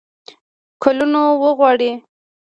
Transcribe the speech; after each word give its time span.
کلونو 0.83 1.21
وغواړي. 1.43 1.91